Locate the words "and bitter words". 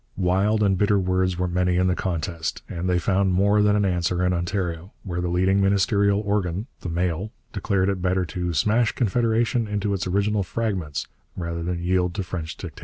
0.63-1.37